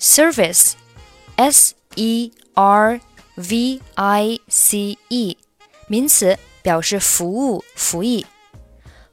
[0.00, 3.00] Service，s e r
[3.36, 5.36] v i c e。
[5.87, 8.25] 名词表示服务、服役。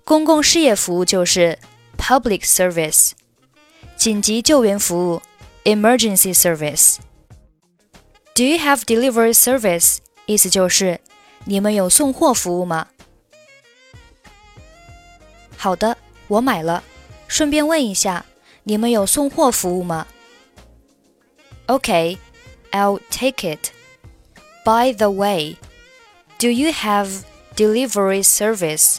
[0.05, 1.59] 公共事业服务就是
[1.97, 3.13] public service，
[3.97, 5.23] 紧急救援服务
[5.65, 9.99] emergency service。Do you have delivery service？
[10.27, 11.01] 意思就是
[11.45, 12.89] 你们有送货服务吗？
[15.57, 15.97] 好的，
[16.29, 16.83] 我买了。
[17.29, 18.27] 顺便问一下，
[18.65, 20.07] 你们有送货服务吗？
[21.67, 23.71] Okay，I'll take it.
[24.65, 25.57] By the way.
[26.39, 27.23] Do you have
[27.57, 28.99] delivery service?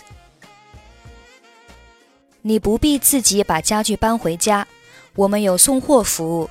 [2.41, 4.67] 你不必自己把家具搬回家，
[5.15, 6.49] 我们有送货服务。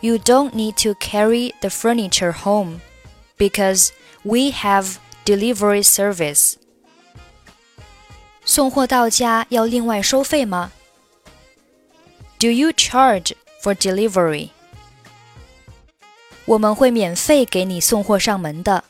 [0.00, 2.80] You don't need to carry the furniture home
[3.38, 3.90] because
[4.22, 6.54] we have delivery service.
[8.44, 10.72] 送货到家要另外收费吗？
[12.38, 14.50] Do you charge for delivery?
[16.44, 18.84] 我们会免费给你送货上门的。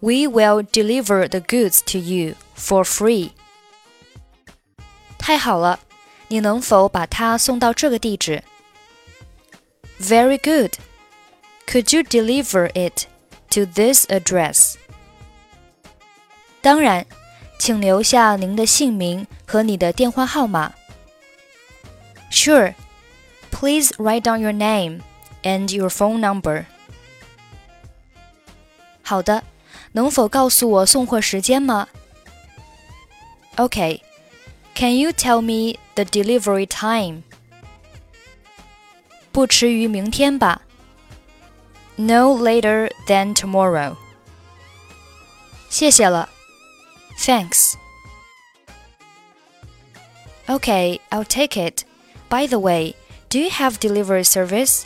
[0.00, 3.30] we will deliver the goods to you for free.
[5.18, 5.80] 太好了，
[6.28, 8.42] 你能否把它送到这个地址？
[10.00, 10.74] Very good.
[11.66, 13.06] Could you deliver it
[13.50, 14.76] to this address?
[16.60, 17.06] 当然，
[17.58, 20.72] 请留下您的姓名和你的电话号码。
[22.30, 22.74] Sure.
[23.50, 25.00] Please write down your name
[25.42, 26.66] and your phone number.
[29.02, 29.42] 好的。
[29.92, 31.88] 能否告诉我送货时间吗？
[33.56, 34.00] Okay,
[34.74, 37.22] can you tell me the delivery time?
[39.32, 40.62] 不迟于明天吧。
[41.96, 43.96] No later than tomorrow.
[45.70, 46.28] 谢谢了。
[47.18, 47.74] Thanks.
[50.46, 51.84] Okay, I'll take it.
[52.28, 52.94] By the way,
[53.30, 54.84] do you have delivery service?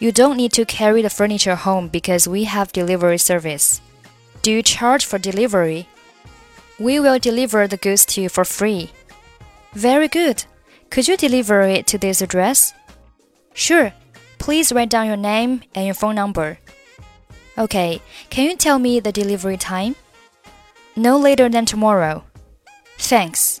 [0.00, 3.82] You don't need to carry the furniture home because we have delivery service.
[4.40, 5.88] Do you charge for delivery?
[6.78, 8.90] We will deliver the goods to you for free.
[9.74, 10.44] Very good.
[10.88, 12.72] Could you deliver it to this address?
[13.52, 13.92] Sure.
[14.38, 16.58] Please write down your name and your phone number.
[17.58, 18.00] Okay,
[18.30, 19.96] can you tell me the delivery time?
[20.96, 22.24] No later than tomorrow.
[22.96, 23.60] Thanks.